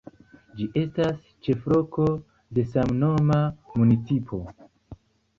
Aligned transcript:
Ĝi 0.59 0.65
estas 0.79 1.17
ĉefloko 1.47 2.07
de 2.59 2.63
samnoma 2.69 3.37
municipo. 3.83 4.41